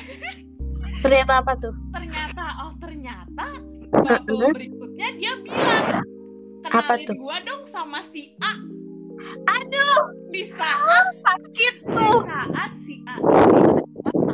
[1.01, 1.73] Ternyata apa tuh?
[1.91, 3.45] ternyata oh ternyata
[3.91, 6.05] bubble berikutnya dia bilang
[6.71, 7.15] kenalin tuh?
[7.19, 8.53] gua dong sama si A
[9.51, 12.19] aduh di saat Sakit di tuh.
[12.25, 13.15] saat si A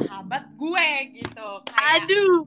[0.08, 2.38] sahabat gue gitu kayak Aduh.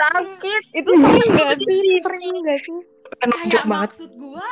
[0.00, 0.62] Sakit.
[0.72, 1.82] Itu sering gak sih?
[2.00, 2.78] Sering gak sih?
[3.20, 4.48] kayak banget maksud gua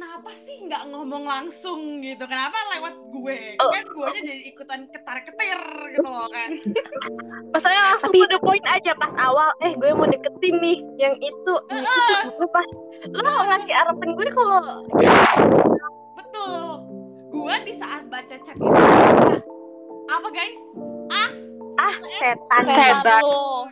[0.00, 3.68] kenapa sih nggak ngomong langsung gitu kenapa lewat gue Oh.
[3.68, 5.60] kan guanya jadi ikutan ketar ketir
[5.92, 6.56] gitu loh kan
[7.52, 9.50] Maksudnya langsung to the point aja pas awal.
[9.60, 11.54] Eh, gue mau deketin nih yang itu.
[11.68, 12.68] Yang itu lu pas
[13.10, 14.86] lo ngasih harapan gue kalau
[16.16, 16.54] betul
[17.28, 18.70] gua di saat baca chat itu
[20.08, 20.62] apa guys
[21.80, 22.62] ah setan.
[22.68, 23.22] Setan.
[23.24, 23.66] lo.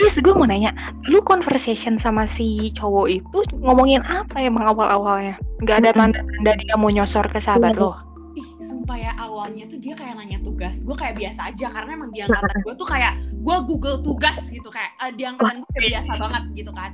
[0.00, 0.70] Terus gue mau nanya,
[1.08, 5.36] lu conversation sama si cowok itu ngomongin apa emang awal-awalnya?
[5.64, 7.92] Gak ada tanda-tanda dia mau nyosor ke sahabat lo?
[8.34, 12.10] ih sumpah ya awalnya tuh dia kayak nanya tugas gue kayak biasa aja karena emang
[12.10, 15.82] di angkatan gue tuh kayak gue google tugas gitu kayak eh, di angkatan gue udah
[15.94, 16.90] biasa banget gitu kan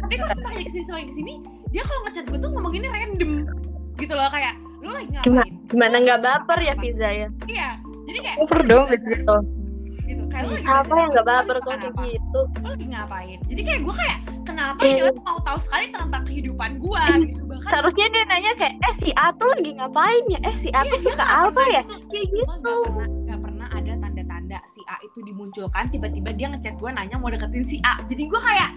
[0.00, 1.34] tapi kok semakin ke sini semakin ke sini
[1.68, 3.32] dia kalau ngechat gue tuh ngomonginnya random
[4.00, 7.28] gitu loh kayak lu lagi ngapain Gimana- nggak baper ya ngapain?" Fiza ya?
[7.44, 7.68] iya
[8.08, 9.36] jadi kayak Baper dong, Gitu.
[10.28, 12.40] Kayak lagi Apa yang nggak baper kok kayak gitu?
[12.54, 15.12] lu lagi ngapain jadi kayak gue kayak kenapa Eh.
[15.20, 19.28] mau tahu sekali tentang kehidupan gue gitu bahkan Seharusnya dia nanya kayak, eh si A
[19.30, 20.38] tuh lagi ngapain ya?
[20.42, 21.82] Eh si A Iya, tuh suka apa ya?
[21.82, 21.94] gitu.
[22.08, 22.74] Kayak gitu.
[23.22, 27.62] nggak pernah ada tanda-tanda si A itu dimunculkan tiba-tiba dia ngechat gue nanya mau deketin
[27.62, 28.70] si A jadi gue kayak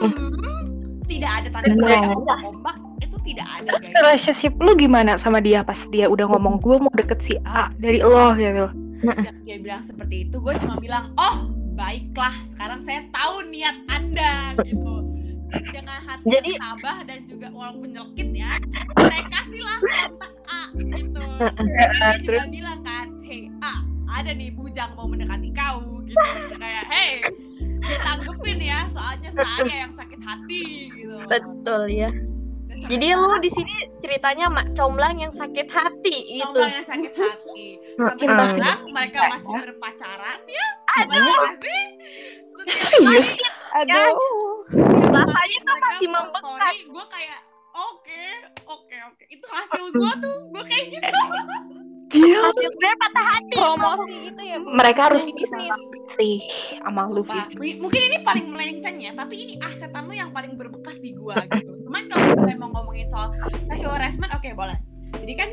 [0.00, 0.62] hmm
[1.04, 6.06] tidak ada tanda-tanda ombak itu tidak ada guys Relationship lu gimana sama dia pas dia
[6.06, 8.66] udah ngomong gue mau deket si A dari lo gitu?
[9.04, 11.36] Sejak dia bilang seperti itu gue cuma bilang oh
[11.74, 15.04] baiklah sekarang saya tahu niat anda gitu.
[15.54, 18.50] Dengan hati Jadi- yang tabah dan juga walaupun nyelkit ya
[18.98, 21.24] saya kasihlah kontak A gitu.
[22.02, 23.74] Dia juga bilang kan hey A
[24.14, 26.18] ada nih bujang mau mendekati kau gitu.
[26.58, 27.10] Kayak hey
[27.84, 31.16] ditanggepin ya soalnya saya yang sakit hati gitu.
[31.28, 32.10] Betul ya.
[32.74, 36.44] Jadi lu di sini ceritanya mak comblang yang sakit hati gitu.
[36.52, 37.66] Tombang yang sakit hati.
[37.96, 40.66] Sampai sekarang mereka masih berpacaran ya?
[40.94, 41.42] Aduh,
[42.74, 43.28] Serius?
[43.74, 44.14] Aduh.
[45.10, 46.78] rasanya tuh masih membekas.
[46.86, 47.40] gue kayak
[47.74, 48.24] oke
[48.66, 49.24] oke oke.
[49.30, 51.10] Itu hasil gue tuh gue kayak gitu
[52.14, 52.40] Gila.
[52.46, 53.56] Hasil gue patah hati.
[53.56, 54.68] Promosi gitu ya, Bu.
[54.72, 55.74] Mereka harus bisnis.
[56.14, 56.38] sih
[56.78, 57.58] sama lu Sumpah, Fis.
[57.58, 61.42] mi- mungkin ini paling melenceng ya tapi ini asetan lu yang paling berbekas di gua
[61.44, 64.78] gitu cuman kalau misalnya mau ngomongin soal sexual harassment oke boleh
[65.12, 65.48] jadi kan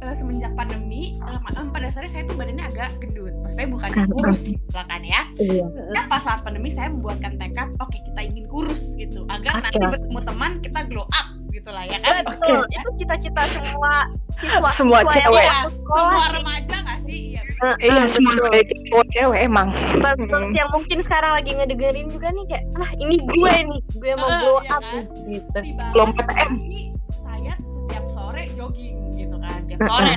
[0.00, 4.10] eh, semenjak pandemi eh, em, pada dasarnya saya tuh badannya agak gendut maksudnya bukan yang
[4.10, 5.64] kurus gitu lah kan ya Iya.
[5.90, 9.62] Nah, pas saat pandemi saya membuatkan tekad oke kita ingin kurus gitu agar Oke.
[9.62, 12.62] nanti bertemu teman kita glow up gitu lah ya kan Betul.
[12.68, 13.92] Itu cita-cita semua
[14.38, 15.44] siswa Semua siswa cewek.
[15.44, 17.60] Iya, sekolah semua remaja gak sih iya betul.
[17.60, 18.48] Heeh, Iya semua betul.
[18.50, 19.68] baik cowok cewek emang.
[20.16, 24.30] Terus yang mungkin sekarang lagi ngedengerin juga nih kayak ah ini gue nih gue mau
[24.32, 25.02] blow iya up kan?
[25.28, 25.58] nih gitu.
[25.92, 26.50] kan PTM.
[26.50, 26.80] pasti
[27.20, 30.14] saya setiap sore jogging gitu kan tiap sore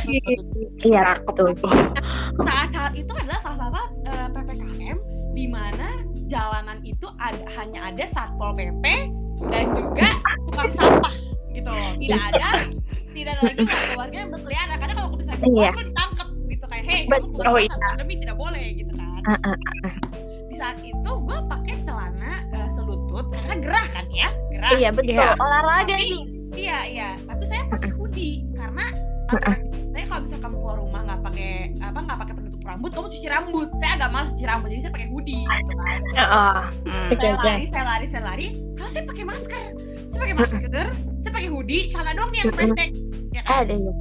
[0.79, 1.49] Iya betul.
[2.39, 4.97] saat-saat itu adalah salah satu eh, ppkm
[5.33, 5.87] di mana
[6.25, 8.85] jalanan itu ada, hanya ada satpol pp
[9.47, 10.09] dan juga
[10.43, 11.13] tukang sampah
[11.49, 12.47] gitu loh tidak ada
[13.09, 15.69] tidak ada lagi warga-warga yang berkeliaran karena kalau misalnya keluar Iya.
[15.71, 19.55] lo ditangkap gitu kayak hei kamu keluar Oh, saat pandemi tidak boleh gitu kan Heeh.
[20.43, 25.13] di saat itu gue pakai celana eh, selutut karena gerah kan ya gerah Iya betul.
[25.13, 25.27] Iya.
[25.35, 26.21] Olahraga Tapi- ini.
[26.53, 28.85] Iya iya, tapi saya pakai hoodie karena
[29.25, 29.57] aturan
[29.93, 33.27] saya kalau bisa kamu keluar rumah nggak pakai apa nggak pakai penutup rambut, kamu cuci
[33.29, 33.69] rambut.
[33.77, 35.99] Saya agak malas cuci rambut, jadi saya pakai hoodie gitu kan.
[36.17, 36.57] Heeh.
[36.89, 37.07] Hmm.
[37.13, 38.47] Oke, Saya lari, saya lari, saya lari.
[38.73, 39.63] Kalau saya pakai masker,
[40.09, 40.87] saya pakai masker,
[41.21, 42.89] saya pakai hoodie, celana doang nih yang pendek.
[43.33, 43.53] Ya kan?
[43.69, 43.93] Ada ya.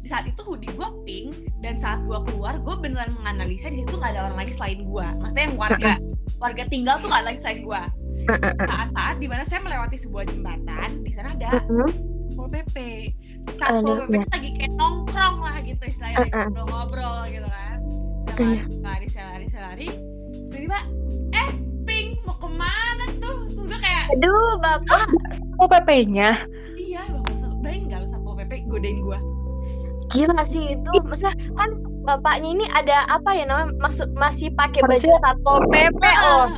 [0.00, 1.28] Di saat itu hoodie gue pink
[1.60, 5.06] dan saat gue keluar gue beneran menganalisa di situ nggak ada orang lagi selain gue.
[5.20, 5.92] Maksudnya yang warga
[6.40, 7.82] warga tinggal tuh nggak ada lagi selain gue.
[8.56, 11.60] Saat-saat di mana saya melewati sebuah jembatan, di sana ada.
[12.38, 12.76] Satpol PP.
[13.54, 14.18] Satpol Aduh, PP ya.
[14.18, 16.46] itu lagi kayak nongkrong lah gitu istilahnya lagi Uh-uh.
[16.46, 17.76] ngobrol-ngobrol gitu kan.
[18.28, 19.88] Saya lari, saya lari, saya lari, saya lari.
[20.48, 20.78] Tiba-tiba,
[21.32, 21.48] eh,
[21.82, 23.36] Pink mau ke mana tuh?
[23.48, 25.06] Tuh gue kayak, Aduh bapak.
[25.56, 26.30] Oh PP-nya.
[26.76, 27.24] iya bang,
[27.58, 29.18] bayangin gak lu Satpol PP godain gue?
[30.08, 31.68] Gila sih itu, maksudnya kan
[32.02, 36.48] bapaknya ini ada apa ya namanya maksud masih pakai baju satpol pp ah.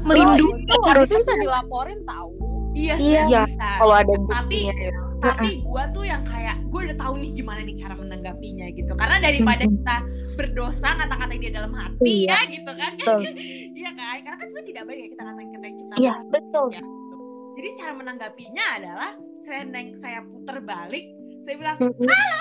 [0.00, 2.28] Melindungi itu, harus- itu bisa dilaporin tahu
[2.70, 3.20] Iya, Iya.
[3.24, 3.68] sebenarnya bisa.
[3.76, 4.92] kalau ada tapi buktinya ya.
[5.20, 8.92] Tapi gue tuh yang kayak gue udah tahu nih gimana nih cara menanggapinya gitu.
[8.94, 9.96] Karena daripada kita
[10.34, 12.32] berdosa ngata-ngatain dia dalam hati Iya.
[12.32, 12.92] ya gitu kan.
[13.80, 14.16] Iya kan?
[14.20, 16.66] Karena kan sebenarnya tidak baik ya kita ngatain kita yang ciptaan Iya, betul.
[16.70, 17.16] Ya, gitu.
[17.54, 21.04] jadi cara menanggapinya adalah saya neng saya puter balik
[21.40, 21.96] saya bilang halo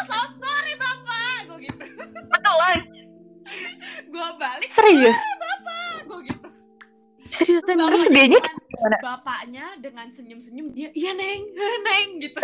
[0.05, 1.37] selamat sore bapak.
[1.45, 1.83] Gue gitu.
[2.29, 2.75] Betul lah.
[4.05, 5.19] gue balik Serius?
[5.35, 5.95] bapak.
[6.05, 6.47] Gue gitu.
[7.29, 8.39] Terus Bapaknya dianya?
[8.41, 8.97] dengan- gimana?
[9.03, 11.43] bapaknya dengan senyum-senyum dia iya neng
[11.85, 12.39] neng gitu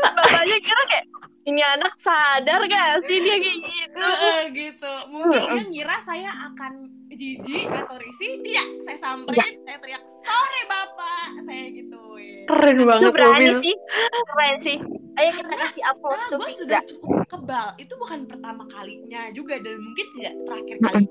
[0.00, 1.06] bapaknya kira kayak
[1.46, 4.02] ini anak sadar gak sih dia kayak gitu.
[4.02, 4.92] Heeh, gitu.
[5.14, 8.42] Mungkin dia ngira saya akan jijik atau risih.
[8.42, 12.50] Tidak, saya samperin, saya teriak, "Sore, Bapak." Saya gituin.
[12.50, 13.74] Keren banget berani sih.
[14.26, 14.76] Keren sih.
[15.16, 17.68] Ayo kita kasih Karena tuh gue sudah cukup kebal.
[17.78, 21.04] Itu bukan pertama kalinya juga dan mungkin tidak terakhir kali.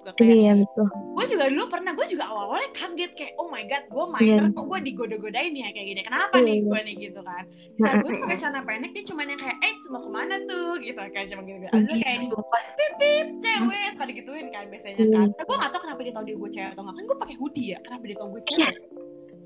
[0.00, 0.86] Juga kayak Iya betul.
[0.88, 4.12] gue juga dulu pernah gue juga awal-awalnya kaget kayak oh my god gue Iya.
[4.16, 6.64] minor kok gue digoda-godain ya kayak gini kenapa nih Iya.
[6.64, 7.44] gue nih gitu kan
[7.76, 10.96] saat gue pakai celana pendek dia cuman yang kayak eh mau ke mana tuh gitu
[10.98, 12.62] kayak cuma gitu gitu Ada kayak di Sumpah.
[12.72, 15.12] pipip cewek suka digituin kan biasanya Iya.
[15.14, 17.18] kan nah, gue gak tau kenapa dia tau dia gue cewek atau enggak kan gue
[17.18, 18.48] pakai hoodie ya kenapa dia tau gue Iya.
[18.48, 18.76] cewek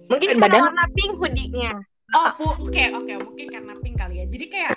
[0.05, 1.73] Mungkin karena badan- warna pink hoodie-nya.
[2.14, 4.73] oh oke oke mungkin karena pink kali ya jadi kayak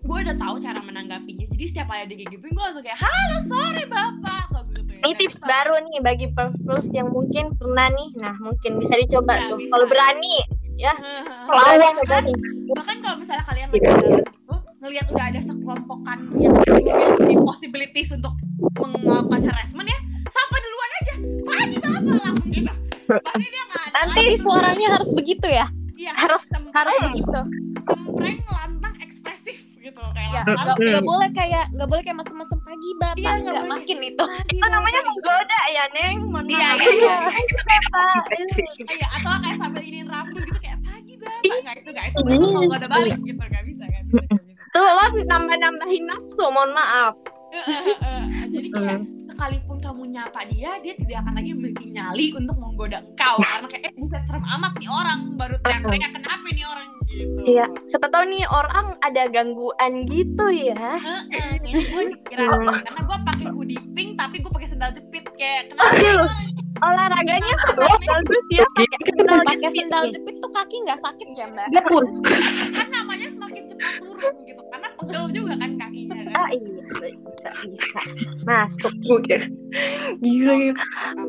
[0.00, 3.38] gue udah tahu cara menanggapinya jadi setiap ada dia kayak gitu gue langsung kayak halo
[3.42, 8.10] sore bapak kok gitu ya Ini tips baru nih bagi perpus yang mungkin pernah nih.
[8.16, 9.58] Nah, mungkin bisa dicoba Ya, tuh.
[9.64, 10.34] Kalau berani,
[10.76, 11.22] Hehehe.
[11.46, 12.32] lawan Bahkan- berani.
[12.70, 18.32] bahkan kalau misalnya kalian lagi jalan itu ngelihat udah ada sekelompokan yang memiliki possibilities untuk
[18.78, 21.14] melakukan harassment ya sapa duluan aja.
[21.42, 22.72] Pagi bapak langsung gitu.
[23.10, 25.66] Pasti dia nggak ada Nanti suaranya harus begitu ya?
[25.98, 27.40] Iya, harus- harus begitu.
[27.82, 28.38] Gitu kayak
[30.34, 34.24] ya nggak boleh kayak nggak boleh kayak mesem-mesem pagi bapak Iya, nggak makin itu.
[34.24, 36.16] Pagi, Itu namanya menggoda ya, Neng.
[36.50, 38.22] Iya, iya, iya, Pak.
[38.86, 42.46] Iya, atau kayak sambil ini rambut gitu kayak pagi bapak nggak itu nggak itu itu
[42.48, 44.62] mau nggak ada balik gitu nggak bisa nggak bisa nggak bisa.
[44.70, 47.14] Tuh lo nambah-nambahin nafsu, mohon maaf.
[48.54, 53.42] jadi kayak sekalipun kamu nyapa dia dia tidak akan lagi memiliki nyali untuk menggoda engkau.
[53.42, 55.34] Karena kayak eh buset serem amat nih orang.
[55.34, 57.40] Baru teriak-teriak kenapa nih orang gitu.
[57.44, 60.96] Iya, siapa tahu nih orang ada gangguan gitu ya.
[61.02, 65.74] Heeh, gue dikira sih karena gue pakai hoodie pink tapi gue pakai sendal jepit kayak
[65.74, 66.30] kenapa
[66.80, 71.66] olahraganya sangat bagus ya pakai sendal pakai sendal jepit tuh kaki nggak sakit ya mbak
[72.74, 77.50] kan namanya semakin cepat turun gitu karena pegel juga kan kakinya kan Ah iya, bisa
[77.66, 78.00] bisa
[78.46, 78.92] masuk.
[79.02, 80.74] Gila, gila.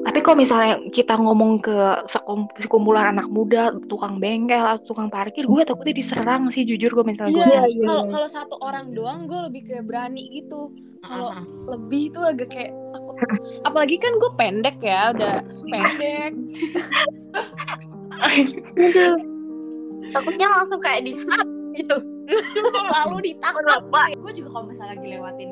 [0.05, 1.73] Tapi kalau misalnya kita ngomong ke
[2.05, 7.05] sekum- sekumpulan anak muda, tukang bengkel atau tukang parkir, gue takutnya diserang sih jujur gue
[7.05, 7.41] misalnya gue.
[7.41, 8.11] Iya, iya, kalau iya.
[8.13, 10.69] kalau satu orang doang gue lebih kayak berani gitu.
[11.01, 11.33] Kalau
[11.65, 12.71] lebih tuh agak kayak.
[13.67, 16.31] Apalagi kan gue pendek ya, udah pendek.
[18.77, 19.17] Aduh.
[20.15, 21.13] Takutnya langsung kayak di
[21.77, 21.97] gitu.
[22.97, 23.81] Lalu ditangkap.
[24.17, 25.51] Gue juga kalau misalnya lagi lewatin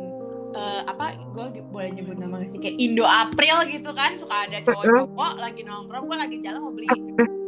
[0.56, 4.58] eh, apa gue boleh nyebut nama gak sih kayak Indo April gitu kan suka ada
[4.66, 6.90] cowok-cowok lagi nongkrong gue lagi jalan mau beli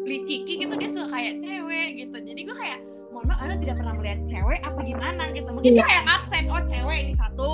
[0.06, 2.80] beli ciki gitu dia suka kayak cewek gitu jadi gue kayak
[3.12, 6.62] mohon maaf anda tidak pernah melihat cewek apa gimana gitu mungkin dia kayak absen oh
[6.64, 7.52] cewek ini satu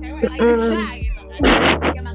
[0.00, 1.23] cewek lagi dua gitu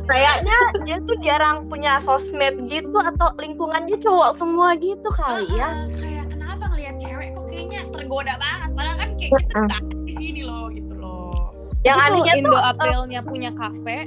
[0.09, 5.69] Kayaknya dia tuh jarang punya sosmed gitu atau lingkungannya cowok semua gitu kali ya.
[5.69, 9.95] "Ah, kayak kenapa ngelihat cewek kok kayaknya tergoda banget padahal kan kayak kita nggak ada
[10.01, 13.97] di sini loh gitu loh Yang anehnya Indo tuh Aprilnya punya kafe,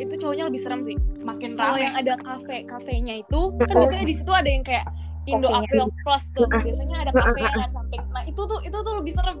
[0.00, 0.96] itu cowoknya lebih serem sih.
[1.20, 4.84] makin Kalau rame yang ada kafe kafenya itu kan biasanya di situ ada yang kayak
[5.24, 5.48] Indo.
[5.48, 6.44] April Plus tuh.
[6.44, 8.02] Biasanya ada kafe kan samping.
[8.12, 9.36] Nah itu tuh itu tuh lebih serem.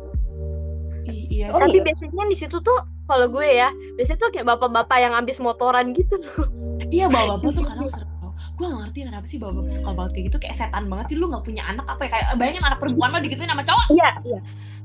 [1.04, 4.46] Ih, iya Oh, sih tapi biasanya di situ tuh kalau gue ya, biasanya tuh kayak
[4.46, 6.48] bapak-bapak yang habis motoran gitu loh.
[6.88, 10.24] Iya bawa-bapak tuh kadang serem tau Gue gak ngerti kenapa sih bawa-bapak suka banget kayak
[10.26, 13.08] gitu Kayak setan banget sih Lu gak punya anak apa ya Kayak bayangin anak perempuan
[13.10, 14.40] lo digituin sama cowok Iya, iya.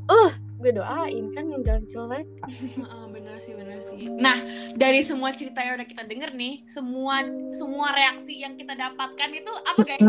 [0.06, 2.26] Uh, gue doain kan yang jelek-jelek.
[2.46, 4.38] Heeh, Bener sih bener sih Nah
[4.74, 9.52] dari semua cerita yang udah kita denger nih Semua semua reaksi yang kita dapatkan itu
[9.66, 10.02] Apa guys?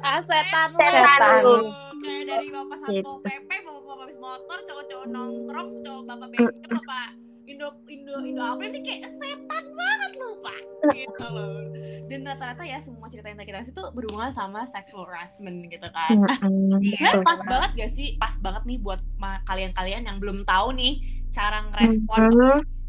[0.00, 0.78] Ah setan lu.
[0.78, 1.20] Setan.
[1.36, 1.62] Aduh,
[1.98, 3.02] Kayak dari bapak Gitu.
[3.02, 7.08] satpol pp Bapak-bapak habis motor Cowok-cowok nongkrong Cowok bapak bengkel Bapak
[7.46, 10.60] Indo Indo Indo apa ini kayak setan banget loh pak
[10.92, 11.58] gitu loh
[12.06, 16.22] dan rata-rata ya semua cerita yang kita kasih tuh berhubungan sama sexual harassment gitu kan
[16.78, 18.14] Ya, pas banget gak sih?
[18.16, 19.02] Pas banget nih buat
[19.44, 22.30] kalian-kalian yang belum tahu nih cara ngerespon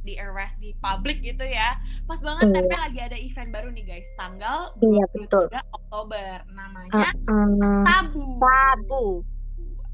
[0.01, 1.75] di arrest di publik gitu ya.
[2.05, 2.55] Pas banget Iya.
[2.55, 5.45] TP lagi ada event baru nih guys, tanggal Iya, 23 betul.
[5.75, 6.31] Oktober.
[6.47, 7.83] Namanya Mhm.
[7.83, 8.25] Tabu.
[8.39, 9.05] Tabu.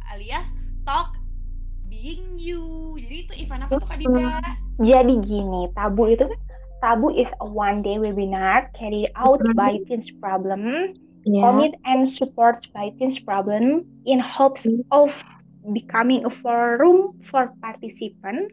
[0.06, 0.54] alias
[0.84, 1.16] talk
[1.88, 2.96] being you.
[3.00, 4.40] Jadi itu event apa tuh Kak Dinda?
[4.82, 6.40] Jadi gini, Tabu itu kan
[6.84, 9.56] Tabu is a one-day webinar carried out Mhm.
[9.56, 10.92] by Teens Problem,
[11.24, 11.40] Iya.
[11.40, 14.84] commit and supported by Teens Problem in hopes Mhm.
[14.92, 15.16] of
[15.72, 18.52] becoming a forum for participants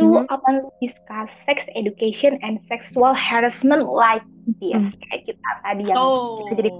[0.00, 4.24] to openly discuss sex education and sexual harassment like
[4.64, 4.80] this.
[5.06, 6.48] Kayak kita tadi yang Tuh.
[6.56, 6.72] jadi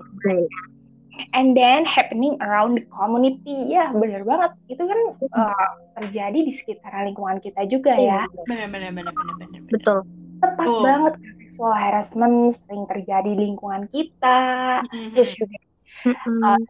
[1.32, 3.68] and then happening around the community.
[3.68, 4.52] Ya, bener banget.
[4.66, 4.98] Itu kan
[5.34, 8.24] uh, terjadi di sekitar lingkungan kita juga ya.
[8.48, 9.12] Iya, bener bener.
[9.12, 9.60] bener.
[9.68, 10.06] betul.
[10.38, 10.82] tepat Betul.
[10.86, 14.38] banget sexual harassment sering terjadi di lingkungan kita
[14.86, 15.10] Mhm.
[15.18, 15.58] terus juga
[16.06, 16.62] Mm-mm.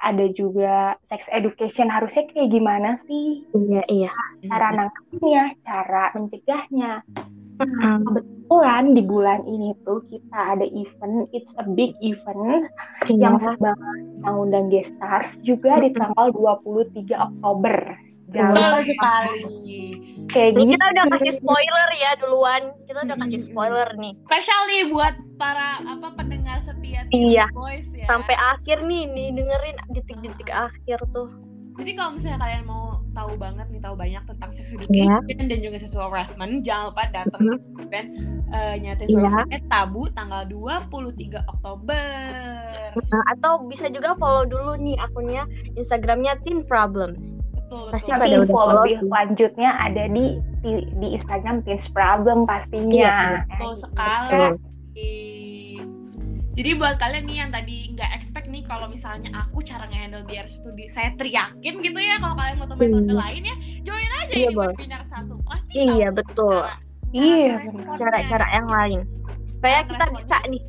[0.00, 4.08] ada juga sex education harusnya kayak gimana sih Iya, iya.
[4.48, 7.04] cara nangkepnya cara mencegahnya
[7.60, 7.96] Mm-mm.
[8.02, 12.66] kebetulan di bulan ini tuh kita ada event it's a big event
[13.06, 13.52] yang Iya.
[13.52, 13.78] sedang
[14.24, 17.94] undang Gestars juga di tanggal 23 Oktober
[18.30, 19.42] Jangan Betul sekali.
[20.30, 22.62] kayak Ini gini kita udah kasih spoiler ya duluan.
[22.86, 24.14] Kita udah kasih spoiler nih.
[24.22, 27.50] Spesial nih buat para apa pendengar setia Iya.
[27.50, 28.06] Boys ya.
[28.06, 31.26] Sampai akhir nih, nih dengerin detik-detik akhir tuh.
[31.76, 35.76] Jadi kalau misalnya kalian mau tahu banget nih tahu banyak tentang sex education dan juga
[35.76, 37.56] sexual harassment, jangan lupa datang Mhm.
[37.74, 38.08] ke event
[38.48, 39.16] uh, nyatain Iya.
[39.16, 42.06] suara eh, tabu tanggal 23 Oktober.
[42.96, 45.42] Nah, atau bisa juga follow dulu nih akunnya
[45.74, 47.34] Instagramnya Teen Problems.
[47.52, 47.92] Betul, betul.
[47.92, 49.08] Pasti udah info follow lebih sih.
[49.08, 50.24] lanjutnya ada di
[50.60, 52.92] di, di Instagram Teens Problem pastinya.
[52.92, 54.30] Iya, Betul sekali.
[54.30, 54.52] Betul.
[56.50, 60.34] Jadi buat kalian nih yang tadi nggak expect nih kalau misalnya aku cara nge-handle di
[60.44, 62.94] studi saya teriakin gitu ya kalau kalian mau temen Hmm.
[63.00, 64.72] metode lain ya join aja Iya, ini Bang.
[64.72, 66.58] webinar satu pasti Iya, tahu betul.
[66.60, 67.54] cara- Iya.
[67.96, 69.00] Cara-cara yang lain.
[69.48, 70.18] Supaya Cara kita responnya.
[70.18, 70.62] bisa nih.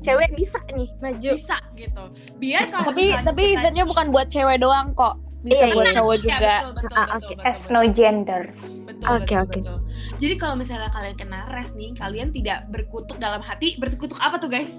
[0.00, 1.30] Cewek bisa nih maju.
[1.32, 2.04] bisa gitu
[2.36, 5.16] biar kalau Tapi tapi eventnya bukan buat cewek doang kok.
[5.44, 5.94] Bisa Iya, buat iya.
[5.94, 6.36] cowok Iya, juga.
[6.56, 7.26] betul, betul, Ah, betul, oke.
[7.28, 7.72] betul, As betul.
[7.74, 8.58] no genders.
[8.84, 9.58] Betul, Oke, betul, oke.
[9.60, 9.78] betul.
[10.16, 14.48] Jadi kalau misalnya kalian kena res nih, kalian tidak berkutuk dalam hati, berkutuk apa tuh
[14.48, 14.72] guys?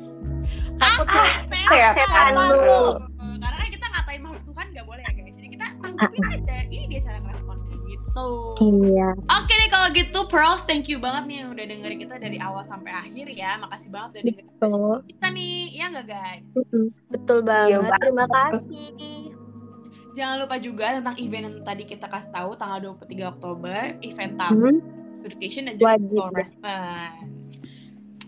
[0.75, 2.82] Takut Ah, setan setan dulu.
[3.36, 5.34] Karena kan kita ngatain makhluk Tuhan nggak boleh ya guys.
[5.36, 6.56] Jadi kita tanggapin aja.
[6.65, 8.28] Ini dia cara ngeresponnya gitu.
[8.58, 9.10] Iya.
[9.32, 12.63] Oke deh kalau gitu, pros thank you banget nih yang udah dengerin kita dari awal
[12.63, 13.58] sampai akhir ya.
[13.58, 14.95] Makasih banget udah dengerin Betul.
[15.06, 16.49] kita nih, ya nggak guys?
[17.08, 17.82] Betul banget.
[17.84, 17.99] banget.
[18.01, 19.25] Terima kasih.
[20.15, 24.71] Jangan lupa juga tentang event yang tadi kita kasih tahu tanggal 23 Oktober, event tamu
[24.71, 24.80] Hmm.
[25.28, 25.99] education dan juga
[26.32, 27.36] harassment.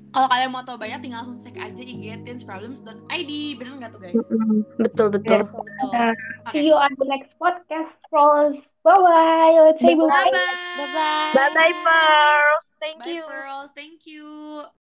[0.07, 3.31] Kalau kalian mau tahu banyak, tinggal langsung cek aja IG teensproblems.id.
[3.59, 4.15] Bener nggak tuh guys?
[4.17, 4.39] Betul
[4.81, 5.07] betul.
[5.45, 5.89] Betul, betul.
[5.93, 6.09] Uh,
[6.41, 6.51] Oke.
[6.57, 8.57] See you on the next podcast, Rose.
[8.81, 9.53] Bye bye.
[9.61, 10.89] Let's say bye Bye bye.
[10.89, 11.31] bye.
[11.37, 11.73] Bye bye.
[11.85, 12.73] First.
[12.81, 13.23] Thank Bye you.
[13.29, 13.69] girls.
[13.77, 14.86] Thank you.